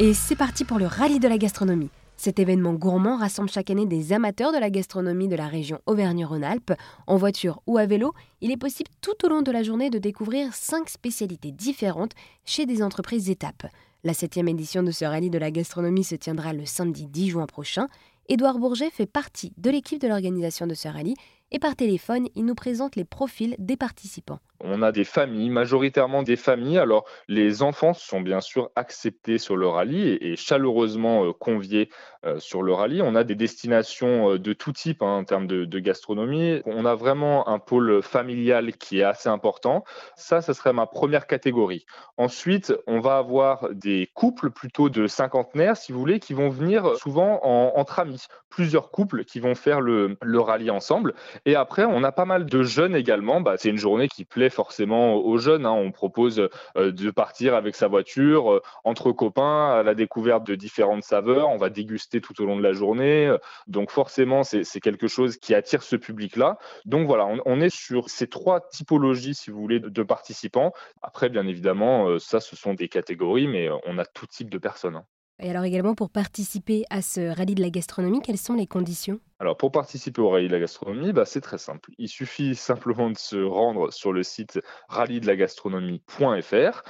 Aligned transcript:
Et 0.00 0.12
c'est 0.12 0.34
parti 0.34 0.64
pour 0.64 0.80
le 0.80 0.86
rallye 0.86 1.20
de 1.20 1.28
la 1.28 1.38
gastronomie. 1.38 1.90
Cet 2.16 2.40
événement 2.40 2.72
gourmand 2.72 3.16
rassemble 3.16 3.48
chaque 3.48 3.70
année 3.70 3.86
des 3.86 4.12
amateurs 4.12 4.50
de 4.50 4.58
la 4.58 4.68
gastronomie 4.68 5.28
de 5.28 5.36
la 5.36 5.46
région 5.46 5.78
Auvergne-Rhône-Alpes. 5.86 6.72
En 7.06 7.16
voiture 7.16 7.62
ou 7.68 7.78
à 7.78 7.86
vélo, 7.86 8.12
il 8.40 8.50
est 8.50 8.56
possible 8.56 8.90
tout 9.00 9.24
au 9.24 9.28
long 9.28 9.42
de 9.42 9.52
la 9.52 9.62
journée 9.62 9.90
de 9.90 9.98
découvrir 9.98 10.52
cinq 10.52 10.88
spécialités 10.88 11.52
différentes 11.52 12.10
chez 12.44 12.66
des 12.66 12.82
entreprises 12.82 13.30
étapes. 13.30 13.68
La 14.02 14.14
septième 14.14 14.48
édition 14.48 14.82
de 14.82 14.90
ce 14.90 15.04
rallye 15.04 15.30
de 15.30 15.38
la 15.38 15.52
gastronomie 15.52 16.02
se 16.02 16.16
tiendra 16.16 16.52
le 16.52 16.66
samedi 16.66 17.06
10 17.06 17.30
juin 17.30 17.46
prochain. 17.46 17.86
Édouard 18.28 18.58
Bourget 18.58 18.90
fait 18.90 19.06
partie 19.06 19.52
de 19.58 19.70
l'équipe 19.70 20.00
de 20.00 20.08
l'organisation 20.08 20.66
de 20.66 20.74
ce 20.74 20.88
rallye 20.88 21.14
et 21.54 21.60
par 21.60 21.76
téléphone, 21.76 22.26
il 22.34 22.46
nous 22.46 22.56
présente 22.56 22.96
les 22.96 23.04
profils 23.04 23.54
des 23.60 23.76
participants. 23.76 24.40
On 24.66 24.82
a 24.82 24.92
des 24.92 25.04
familles, 25.04 25.50
majoritairement 25.50 26.22
des 26.22 26.36
familles. 26.36 26.78
Alors, 26.78 27.04
les 27.28 27.62
enfants 27.62 27.92
sont 27.92 28.20
bien 28.20 28.40
sûr 28.40 28.70
acceptés 28.76 29.38
sur 29.38 29.56
le 29.56 29.68
rallye 29.68 30.16
et, 30.20 30.36
chaleureusement 30.36 31.26
euh, 31.26 31.32
conviés 31.32 31.90
euh, 32.24 32.38
sur 32.38 32.62
le 32.62 32.72
rallye. 32.72 33.02
On 33.02 33.14
a 33.14 33.24
des 33.24 33.34
destinations 33.34 34.32
euh, 34.32 34.38
de 34.38 34.52
tout 34.52 34.72
type 34.72 35.02
hein, 35.02 35.18
en 35.18 35.24
termes 35.24 35.46
de, 35.46 35.78
gastronomie. 35.78 36.62
On 36.64 36.86
a 36.86 36.94
vraiment 36.94 37.46
un 37.48 37.58
pôle 37.58 38.02
familial 38.02 38.72
qui 38.72 39.00
est 39.00 39.04
assez 39.04 39.28
important. 39.28 39.84
Ça, 40.16 40.40
ce 40.40 40.52
serait 40.54 40.72
ma 40.72 40.86
première 40.86 41.26
catégorie. 41.26 41.84
Ensuite, 42.16 42.72
on 42.86 43.00
va 43.00 43.18
avoir 43.18 43.68
des 43.74 44.08
couples 44.14 44.50
plutôt 44.50 44.88
de 44.88 45.06
cinquantenaires, 45.06 45.76
si 45.76 45.92
vous 45.92 45.98
voulez, 45.98 46.20
qui 46.20 46.32
vont 46.32 46.48
venir 46.48 46.96
souvent 46.96 47.40
entre 47.44 47.98
amis. 47.98 48.24
Plusieurs 48.48 48.90
couples 48.90 49.24
qui 49.24 49.40
vont 49.40 49.54
faire 49.54 49.80
le 49.80 50.16
rallye 50.38 50.70
ensemble. 50.70 51.14
Et 51.46 51.56
après, 51.56 51.84
on 51.84 52.02
a 52.04 52.12
pas 52.12 52.24
mal 52.24 52.46
de 52.46 52.62
jeunes 52.62 52.96
également. 52.96 53.40
Bah, 53.40 53.56
c'est 53.58 53.68
une 53.68 53.78
journée 53.78 54.08
qui 54.08 54.24
plaît 54.24 54.48
forcément 54.48 55.16
aux 55.16 55.36
jeunes. 55.36 55.66
Hein. 55.66 55.72
On 55.72 55.92
propose 55.92 56.48
euh, 56.76 56.90
de 56.90 57.10
partir 57.10 57.54
avec 57.54 57.74
sa 57.74 57.86
voiture 57.86 58.50
euh, 58.50 58.62
entre 58.84 59.12
copains 59.12 59.72
à 59.72 59.82
la 59.82 59.94
découverte 59.94 60.46
de 60.46 60.54
différentes 60.54 61.04
saveurs. 61.04 61.50
On 61.50 61.58
va 61.58 61.68
déguster 61.68 62.22
tout 62.22 62.40
au 62.40 62.46
long 62.46 62.56
de 62.56 62.62
la 62.62 62.72
journée. 62.72 63.34
Donc 63.66 63.90
forcément, 63.90 64.42
c'est 64.42 64.80
quelque 64.80 65.06
chose 65.06 65.36
qui 65.36 65.54
attire 65.54 65.82
ce 65.82 65.96
public-là. 65.96 66.58
Donc 66.86 67.06
voilà, 67.06 67.26
on, 67.44 67.60
est 67.60 67.74
sur 67.74 68.08
ces 68.08 68.26
trois 68.26 68.60
typologies, 68.60 69.34
si 69.34 69.50
vous 69.50 69.60
voulez, 69.60 69.80
de, 69.80 70.02
participants. 70.02 70.72
Après, 71.02 71.28
bien 71.28 71.46
évidemment, 71.46 72.08
euh, 72.08 72.18
ça, 72.18 72.40
ce 72.40 72.56
sont 72.56 72.74
des 72.74 72.88
catégories, 72.88 73.48
mais 73.48 73.68
on 73.84 73.98
a 73.98 74.06
tout 74.06 74.26
type 74.26 74.50
de 74.50 74.58
personnes. 74.58 74.96
Hein. 74.96 75.04
Et 75.40 75.50
alors 75.50 75.64
également, 75.64 75.94
pour 75.94 76.10
participer 76.10 76.84
à 76.90 77.02
ce 77.02 77.34
rallye 77.34 77.54
de 77.54 77.62
la 77.62 77.70
gastronomie, 77.70 78.20
quelles 78.22 78.38
sont 78.38 78.54
les 78.54 78.66
conditions? 78.66 79.18
Alors, 79.40 79.56
pour 79.56 79.72
participer 79.72 80.20
au 80.20 80.28
rallye 80.28 80.46
de 80.46 80.52
la 80.52 80.60
gastronomie, 80.60 81.12
bah, 81.12 81.24
c'est 81.24 81.40
très 81.40 81.58
simple. 81.58 81.90
Il 81.98 82.08
suffit 82.08 82.54
simplement 82.54 83.10
de 83.10 83.18
se 83.18 83.36
rendre 83.36 83.92
sur 83.92 84.12
le 84.12 84.22
site 84.22 84.60
rallydelagastronomie.fr. 84.88 86.82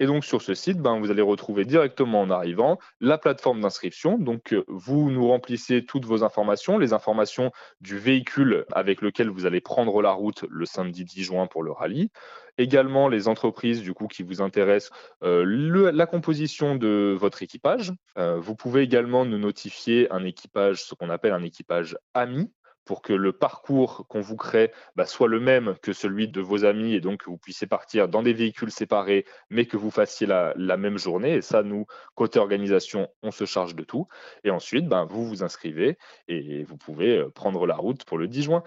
Et 0.00 0.06
donc, 0.06 0.24
sur 0.24 0.42
ce 0.42 0.54
site, 0.54 0.78
ben, 0.78 0.98
vous 0.98 1.12
allez 1.12 1.22
retrouver 1.22 1.64
directement 1.64 2.22
en 2.22 2.30
arrivant 2.30 2.78
la 3.00 3.18
plateforme 3.18 3.60
d'inscription. 3.60 4.18
Donc, 4.18 4.56
vous 4.66 5.12
nous 5.12 5.28
remplissez 5.28 5.84
toutes 5.84 6.04
vos 6.04 6.24
informations, 6.24 6.76
les 6.76 6.92
informations 6.92 7.52
du 7.80 7.98
véhicule 7.98 8.64
avec 8.72 9.00
lequel 9.00 9.30
vous 9.30 9.46
allez 9.46 9.60
prendre 9.60 10.02
la 10.02 10.10
route 10.10 10.44
le 10.50 10.66
samedi 10.66 11.04
10 11.04 11.22
juin 11.22 11.46
pour 11.46 11.62
le 11.62 11.70
rallye. 11.70 12.10
Également, 12.58 13.08
les 13.08 13.28
entreprises 13.28 13.80
du 13.80 13.94
coup 13.94 14.08
qui 14.08 14.22
vous 14.22 14.42
intéressent, 14.42 14.90
euh, 15.22 15.90
la 15.92 16.06
composition 16.06 16.76
de 16.76 17.16
votre 17.18 17.42
équipage. 17.42 17.92
Euh, 18.18 18.38
vous 18.38 18.54
pouvez 18.54 18.82
également 18.82 19.24
nous 19.24 19.38
notifier 19.38 20.10
un 20.12 20.24
équipage, 20.24 20.82
ce 20.84 20.94
qu'on 20.94 21.08
appelle 21.08 21.32
un 21.32 21.42
équipage 21.42 21.96
amis 22.14 22.52
pour 22.84 23.02
que 23.02 23.12
le 23.12 23.32
parcours 23.32 24.06
qu'on 24.08 24.20
vous 24.20 24.36
crée 24.36 24.72
bah, 24.96 25.06
soit 25.06 25.28
le 25.28 25.40
même 25.40 25.76
que 25.82 25.92
celui 25.92 26.28
de 26.28 26.40
vos 26.40 26.64
amis 26.64 26.94
et 26.94 27.00
donc 27.00 27.20
que 27.24 27.30
vous 27.30 27.38
puissiez 27.38 27.66
partir 27.66 28.08
dans 28.08 28.22
des 28.22 28.32
véhicules 28.32 28.70
séparés, 28.70 29.24
mais 29.50 29.66
que 29.66 29.76
vous 29.76 29.90
fassiez 29.90 30.26
la, 30.26 30.54
même 30.76 30.98
journée. 30.98 31.34
Et 31.34 31.42
ça, 31.42 31.62
nous, 31.62 31.86
côté 32.14 32.38
organisation, 32.38 33.08
on 33.22 33.30
se 33.30 33.44
charge 33.44 33.74
de 33.74 33.84
tout. 33.84 34.08
Et 34.44 34.50
ensuite, 34.50 34.88
bah, 34.88 35.06
vous 35.08 35.24
vous 35.24 35.44
inscrivez 35.44 35.96
et 36.28 36.64
vous 36.64 36.76
pouvez 36.76 37.18
euh, 37.18 37.30
prendre 37.30 37.66
la 37.66 37.76
route 37.76 38.04
pour 38.04 38.18
le 38.18 38.26
10 38.26 38.42
juin. 38.42 38.62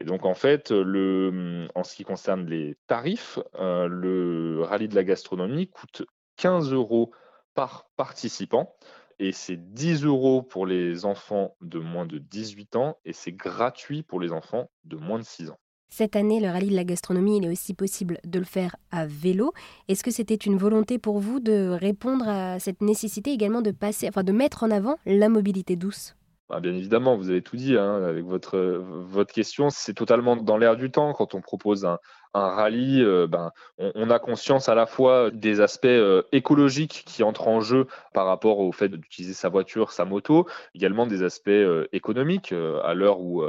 Et 0.00 0.04
donc, 0.04 0.24
en 0.24 0.34
fait, 0.34 0.70
le, 0.70 1.68
en 1.74 1.84
ce 1.84 1.94
qui 1.94 2.04
concerne 2.04 2.46
les 2.46 2.76
tarifs, 2.86 3.38
euh, 3.56 3.86
le 3.86 4.62
rallye 4.62 4.88
de 4.88 4.94
la 4.94 5.04
gastronomie 5.04 5.68
coûte 5.68 6.02
15 6.36 6.72
euros 6.72 7.12
par 7.54 7.90
participant 7.96 8.74
et 9.20 9.32
c'est 9.32 9.58
10 9.58 10.04
euros 10.04 10.42
pour 10.42 10.66
les 10.66 11.04
enfants 11.04 11.54
de 11.60 11.78
moins 11.78 12.06
de 12.06 12.18
18 12.18 12.74
ans 12.76 12.96
et 13.04 13.12
c'est 13.12 13.32
gratuit 13.32 14.02
pour 14.02 14.18
les 14.18 14.32
enfants 14.32 14.70
de 14.84 14.96
moins 14.96 15.18
de 15.18 15.24
6 15.24 15.50
ans. 15.50 15.58
Cette 15.92 16.16
année, 16.16 16.40
le 16.40 16.48
rallye 16.48 16.70
de 16.70 16.76
la 16.76 16.84
gastronomie, 16.84 17.38
il 17.38 17.44
est 17.44 17.50
aussi 17.50 17.74
possible 17.74 18.18
de 18.24 18.38
le 18.38 18.44
faire 18.44 18.76
à 18.90 19.06
vélo. 19.06 19.52
Est-ce 19.88 20.02
que 20.02 20.10
c'était 20.10 20.36
une 20.36 20.56
volonté 20.56 20.98
pour 20.98 21.18
vous 21.18 21.38
de 21.38 21.68
répondre 21.68 22.26
à 22.28 22.58
cette 22.60 22.80
nécessité 22.80 23.32
également 23.32 23.60
de 23.60 23.72
passer, 23.72 24.08
enfin 24.08 24.22
de 24.22 24.32
mettre 24.32 24.62
en 24.62 24.70
avant 24.70 24.96
la 25.04 25.28
mobilité 25.28 25.76
douce? 25.76 26.14
Bah, 26.48 26.60
bien 26.60 26.74
évidemment, 26.74 27.16
vous 27.16 27.30
avez 27.30 27.42
tout 27.42 27.56
dit 27.56 27.76
hein, 27.76 28.02
avec 28.04 28.24
votre, 28.24 28.58
votre 28.58 29.32
question. 29.34 29.68
C'est 29.68 29.94
totalement 29.94 30.36
dans 30.36 30.56
l'air 30.56 30.76
du 30.76 30.90
temps 30.90 31.12
quand 31.12 31.34
on 31.34 31.40
propose 31.40 31.84
un, 31.84 31.98
un 32.34 32.48
rallye, 32.48 33.02
euh, 33.02 33.26
ben, 33.26 33.50
on, 33.78 34.10
a 34.10 34.18
conscience 34.18 34.68
à 34.68 34.74
la 34.74 34.86
fois 34.86 35.30
des 35.32 35.60
aspects 35.60 35.86
euh, 35.86 36.22
écologiques 36.32 37.02
qui 37.06 37.22
entrent 37.22 37.48
en 37.48 37.60
jeu 37.60 37.86
par 38.14 38.26
rapport 38.26 38.60
au 38.60 38.70
fait 38.72 38.88
d'utiliser 38.88 39.34
sa 39.34 39.48
voiture, 39.48 39.92
sa 39.92 40.04
moto, 40.04 40.46
également 40.74 41.06
des 41.06 41.22
aspects 41.22 41.48
euh, 41.48 41.86
économiques 41.92 42.52
à 42.84 42.94
l'heure 42.94 43.20
où, 43.20 43.42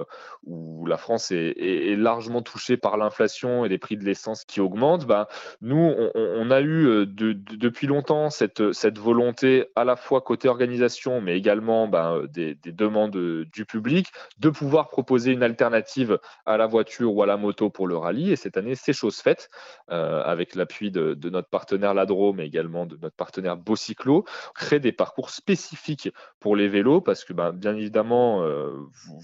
où 0.46 0.86
la 0.86 0.98
France 0.98 1.32
est, 1.32 1.96
largement 1.96 2.42
touchée 2.42 2.78
par 2.78 2.98
l'inflation 2.98 3.66
et 3.66 3.70
les 3.70 3.78
prix 3.78 3.98
de 3.98 4.04
l'essence 4.04 4.46
qui 4.46 4.60
augmentent. 4.62 5.06
Ben, 5.06 5.28
nous, 5.62 5.94
on, 6.16 6.52
a 6.52 6.62
eu 6.62 7.06
depuis 7.06 7.88
longtemps 7.88 8.30
cette, 8.30 8.72
cette 8.72 8.98
volonté 8.98 9.68
à 9.76 9.84
la 9.84 9.96
fois 9.96 10.22
côté 10.22 10.48
organisation, 10.48 11.22
mais 11.22 11.38
également 11.38 11.88
ben, 11.88 12.24
des, 12.30 12.56
des 12.56 12.72
demandes 12.72 13.12
du 13.12 13.66
public 13.66 14.08
de 14.40 14.50
pouvoir 14.50 14.90
proposer 14.90 15.32
une 15.32 15.44
alternative 15.44 16.20
à 16.46 16.58
la 16.58 16.66
voiture 16.66 17.14
ou 17.14 17.24
à 17.24 17.26
la 17.26 17.38
moto 17.38 17.70
pour 17.70 17.88
le 17.88 17.98
rallye. 17.98 18.32
Et 18.32 18.36
cette 18.36 18.58
année, 18.58 18.71
c'est 18.76 18.94
chose 18.94 19.18
faite 19.18 19.50
euh, 19.92 20.24
avec 20.24 20.56
l'appui 20.56 20.92
de, 20.92 21.18
notre 21.30 21.50
partenaire 21.50 21.94
Ladro, 21.94 22.34
mais 22.34 22.46
également 22.46 22.86
de 22.86 22.98
notre 23.02 23.16
partenaire 23.16 23.58
Bocyclo, 23.58 24.26
créer 24.56 24.80
des 24.80 24.92
parcours 24.92 25.30
spécifiques 25.30 26.10
pour 26.40 26.56
les 26.56 26.68
vélos 26.68 27.02
parce 27.02 27.24
que 27.24 27.34
ben, 27.34 27.52
bien 27.52 27.76
évidemment, 27.76 28.44
euh, 28.44 28.72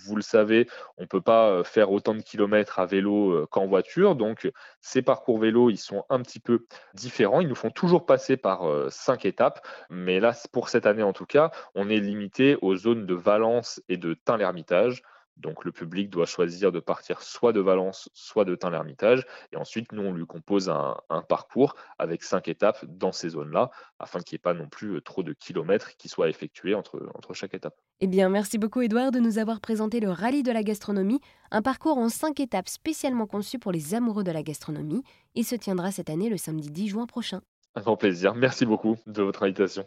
vous, 0.05 0.15
le 0.15 0.21
savez, 0.21 0.67
on 0.97 1.03
ne 1.03 1.07
peut 1.07 1.21
pas 1.21 1.49
euh, 1.49 1.63
faire 1.63 1.91
autant 1.91 2.15
de 2.15 2.21
kilomètres 2.21 2.79
à 2.79 2.85
vélo 2.85 3.45
qu'en 3.51 3.67
voiture. 3.67 4.15
Donc 4.15 4.51
ces 4.81 5.01
parcours 5.01 5.39
vélos, 5.39 5.69
ils 5.69 5.77
sont 5.77 6.05
un 6.09 6.21
petit 6.21 6.39
peu 6.39 6.65
différents. 6.93 7.41
Ils 7.41 7.47
nous 7.47 7.55
font 7.55 7.71
toujours 7.71 8.05
passer 8.05 8.37
par 8.37 8.63
cinq 8.89 9.25
étapes, 9.25 9.65
mais 9.89 10.19
là, 10.19 10.33
pour 10.51 10.69
cette 10.69 10.85
année 10.85 11.03
en 11.03 11.13
tout 11.13 11.25
cas, 11.25 11.51
on 11.75 11.89
est 11.89 11.99
limité 11.99 12.57
aux 12.61 12.75
zones 12.75 13.05
de 13.05 13.13
Valence 13.13 13.81
et 13.89 13.97
de 13.97 14.13
Tain-l'Hermitage. 14.13 15.03
Donc 15.37 15.65
le 15.65 15.71
public 15.71 16.09
doit 16.09 16.25
choisir 16.25 16.71
de 16.71 16.79
partir 16.79 17.21
soit 17.21 17.53
de 17.53 17.59
Valence, 17.59 18.09
soit 18.13 18.45
de 18.45 18.55
Tain-l'Hermitage. 18.55 19.25
Et 19.51 19.57
ensuite, 19.57 19.91
nous, 19.91 20.03
on 20.03 20.11
lui 20.11 20.25
compose 20.25 20.69
un, 20.69 20.97
parcours 21.29 21.75
avec 21.99 22.23
cinq 22.23 22.47
étapes 22.47 22.85
dans 22.85 23.11
ces 23.11 23.29
zones-là, 23.29 23.69
afin 23.99 24.19
qu'il 24.19 24.35
n'y 24.35 24.37
ait 24.37 24.39
pas 24.39 24.53
non 24.53 24.67
plus 24.67 24.95
euh, 24.95 25.01
trop 25.01 25.23
de 25.23 25.33
kilomètres 25.33 25.97
qui 25.97 26.09
soient 26.09 26.29
effectués 26.29 26.73
entre, 26.73 27.09
entre 27.15 27.33
chaque 27.33 27.53
étape. 27.53 27.75
Eh 27.99 28.07
bien, 28.07 28.29
merci 28.29 28.57
beaucoup, 28.57 28.81
Edouard, 28.81 29.11
de 29.11 29.19
nous 29.19 29.39
avoir 29.39 29.59
présenté 29.59 29.99
le 29.99 30.09
rallye 30.09 30.43
de 30.43 30.51
la 30.51 30.63
gastronomie, 30.63 31.19
un 31.51 31.61
parcours 31.61 31.97
en 31.97 32.09
cinq 32.09 32.39
étapes 32.39 32.69
spécialement 32.69 33.27
conçu 33.27 33.59
pour 33.59 33.71
les 33.71 33.93
amoureux 33.93 34.23
de 34.23 34.31
la 34.31 34.43
gastronomie. 34.43 35.03
Il 35.35 35.45
se 35.45 35.55
tiendra 35.55 35.91
cette 35.91 36.09
année 36.09 36.29
le 36.29 36.37
samedi 36.37 36.69
10 36.69 36.87
juin 36.87 37.05
prochain. 37.05 37.41
Un 37.75 37.81
grand 37.81 37.97
plaisir. 37.97 38.33
Merci 38.33 38.65
beaucoup 38.65 38.97
de 39.05 39.21
votre 39.21 39.43
invitation. 39.43 39.85